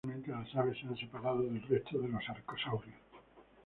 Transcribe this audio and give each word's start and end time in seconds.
Tradicionalmente, 0.03 0.31
las 0.31 0.55
aves 0.59 0.77
se 0.79 0.87
han 0.87 0.97
separado 0.97 1.43
del 1.43 1.61
resto 1.67 1.99
de 1.99 2.07
los 2.07 2.27
arcosaurios. 2.27 2.97